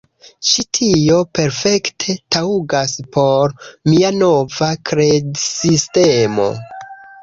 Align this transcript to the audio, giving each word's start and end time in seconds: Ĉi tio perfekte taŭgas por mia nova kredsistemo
Ĉi 0.51 0.63
tio 0.77 1.17
perfekte 1.39 2.17
taŭgas 2.37 2.97
por 3.19 3.55
mia 3.93 4.15
nova 4.19 4.75
kredsistemo 4.93 6.55